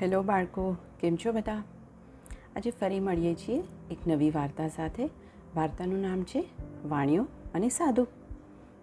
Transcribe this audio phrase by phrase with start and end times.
[0.00, 1.54] Hello બાળકો, કેમ છો બધા?
[2.56, 5.10] આજે ફરી મળીએ છીએ એક નવી વાર્તા સાથે.
[5.56, 6.48] વાર્તાનું નામ છે
[6.88, 8.06] વાણિયો અને સાધુ.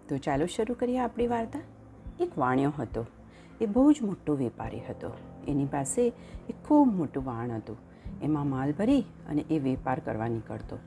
[0.08, 1.60] તો ચાલો શરૂ કરીએ આપણી વાર્તા.
[2.20, 3.06] એક વાણિયો હતો.
[3.60, 5.10] એ બહુ જ મોટો વેપારી હતો.
[5.48, 6.08] એની પાસે
[6.48, 7.76] એક ખૂબ મોટું વાણ હતું.
[8.22, 10.78] એમાં માલ ભરી અને એ વેપાર કરવા નીકળતો.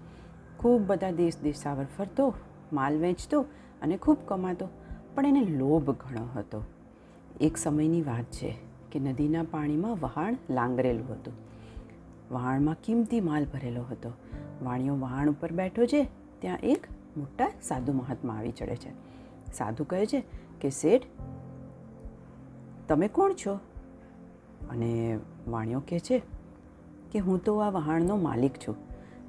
[0.58, 2.34] ખૂબ બધા દેશ દેશાવર ફરતો,
[2.74, 3.42] માલ વેચતો
[3.82, 4.68] અને ખૂબ કમાતો.
[5.16, 6.64] પણ એને લોભ ઘણો હતો.
[7.42, 8.71] એક સમયની વાત છે.
[8.92, 11.34] કે નદીના પાણીમાં વહાણ લાંગરેલું હતું.
[12.32, 14.12] વહાણમાં કિંમતી માલ ભરેલો હતો.
[14.64, 16.08] વાણિયો વહાણ ઉપર બેઠો છે,
[16.40, 16.88] ત્યાં એક
[17.18, 18.92] મોટા સાધુ મહાત્મા આવી ચડે છે.
[19.54, 20.24] સાધુ કહે છે
[20.62, 21.02] કે, શેઠ,
[22.88, 23.54] તમે કોણ છો?
[24.70, 26.22] અને વાણિયો કહે છે
[27.12, 28.76] કે, હું તો આ વહાણનો માલિક છું.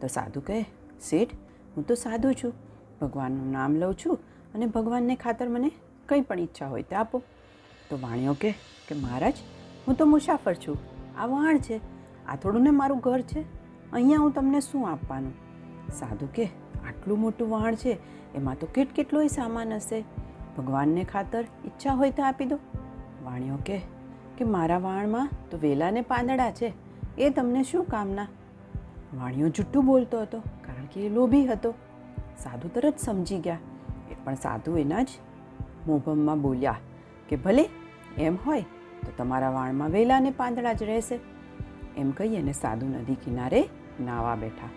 [0.01, 0.63] તો સાધુ કહે,
[1.01, 1.35] શેઠ,
[1.77, 2.53] હું તો સાધુ છું.
[3.01, 4.19] ભગવાનનું નામ લઉં છું
[4.55, 5.71] અને ભગવાનને ખાતર મને
[6.09, 7.23] કંઈ પણ ઈચ્છા હોય તે આપો.
[7.91, 8.55] તો વાણિયો કહે
[8.93, 9.35] કે મહારાજ,
[9.89, 10.79] હું તો મુસાફર છું.
[11.19, 11.81] આ વહાણ છે.
[12.27, 13.41] આ થોડું ને મારું ઘર છે.
[13.93, 15.33] અહીંયા હું તમને શું આપવાનું?
[15.93, 16.45] સાધુ કે,
[16.89, 17.99] આટલું મોટું વહાણ છે,
[18.35, 20.05] એમાં તો કેટ કેટલોય સામાન હશે?
[20.59, 22.59] ભગવાનને ખાતર ઈચ્છા હોય તો આપી દો.
[23.25, 23.81] વાણિયો કે
[24.39, 26.73] કે મારા વાણમાં તો વેલા ને પાંદડા છે.
[27.19, 28.27] એ તમને શું કામના?
[29.15, 31.75] વાણિયો જુઠ્ઠું બોલતો હતો, કારણ કે એ લોભી હતો.
[32.39, 33.59] સાધુ તરત સમજી ગયા.
[34.11, 35.09] એ પણ સાધુ એના જ
[35.87, 36.77] મોભમમાં બોલ્યા
[37.29, 37.69] કે ભલે
[38.19, 38.65] એમ હોય
[39.07, 41.19] તો તમારા વાણમાં વેલા ને પાંદડા જ રહેશે.
[41.97, 43.69] એમ કહી અને સાધુ નદી કિનારે
[44.01, 44.69] નાવા બેઠા.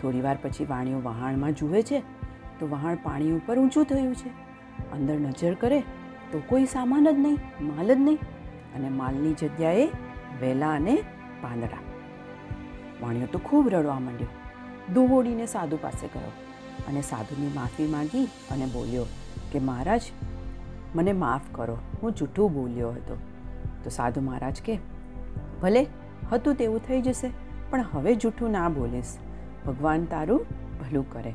[0.00, 2.02] થોડીવાર પછી વાણીઓ વહાણમાં જુએ છે,
[2.60, 4.28] તો વહાણ પાણી ઉપર ઊંચું થયું છે.
[4.92, 5.80] અંદર નજર કરે
[6.32, 8.18] તો કોઈ સામાન જ નહીં, માલ જ નહીં
[8.76, 9.88] અને માલની જગ્યાએ
[10.40, 10.96] વેલા અને
[11.42, 11.82] પાંદડા.
[13.02, 14.28] વાણીઓ તો ખૂબ રડવા માંડ્યો.
[14.92, 16.32] દોડીને સાધુ પાસે ગયો
[16.88, 19.06] અને સાધુની માફી માંગી અને બોલ્યો
[19.52, 20.02] કે મહારાજ,
[20.94, 23.16] મને માફ કરો, હું જૂઠું બોલ્યો હતો.
[23.84, 24.78] તો સાધુ મહારાજ કે,
[25.62, 25.86] ભલે,
[26.32, 27.30] હતું તેવું થઈ જશે,
[27.70, 29.16] પણ હવે જૂઠું ના બોલીશ.
[29.66, 30.46] ભગવાન તારું
[30.80, 31.34] ભલું કરે.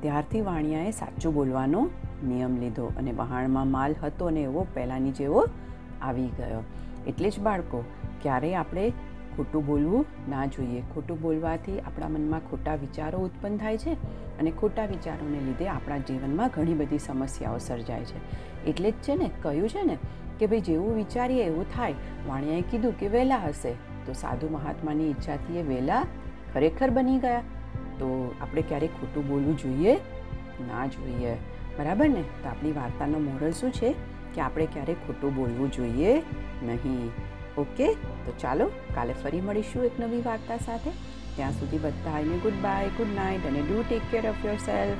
[0.00, 1.90] ત્યારથી વાણિયાએ સાચું બોલવાનો
[2.26, 5.46] નિયમ લીધો અને વહાણમાં માલ હતો ને એવો પહેલાંની જેવો
[6.02, 6.64] આવી ગયો.
[7.06, 7.84] એટલે જ બાળકો,
[8.22, 8.92] ક્યારેય આપણે
[9.36, 10.80] ખોટું બોલવું ના જોઈએ.
[10.80, 13.92] ખોટું બોલવાથી આપણા મનમાં ખોટા વિચારો ઉત્પન્ન થાય છે
[14.38, 18.18] અને ખોટા વિચારોને લીધે આપણા જીવનમાં ઘણી બધી સમસ્યાઓ સર્જાય છે.
[18.64, 19.98] એટલે જ છે ને, કહ્યું છે ને
[20.38, 21.94] કે ભાઈ જેવું વિચારીએ એવું થાય.
[22.26, 23.72] વાણિયાએ કીધું કે વહેલા હશે.
[24.06, 26.06] તો સાધુ મહાત્માની ઈચ્છાથી એ વહેલા
[26.54, 27.40] ખરેખર બની ગયા.
[27.74, 29.94] તો આપણે ક્યારેક ખોટું બોલવું જોઈએ?
[30.68, 31.34] ના જોઈએ.
[31.78, 32.22] બરાબર ને?
[32.22, 33.94] તો આપણી વાર્તાનો મોરલ શું છે?
[34.34, 36.22] કે આપણે ક્યારેક ખોટું બોલવું જોઈએ
[36.62, 37.10] નહીં.
[37.58, 37.94] ઓકે?
[37.94, 40.90] તો ચાલો, કાલે ફરી મળીશું એક નવી વાર્તા સાથે.
[41.36, 44.96] ત્યાં સુધી બધા આવીને ગુડ બાય, ગુડ નાઇટ અને do take care of yourself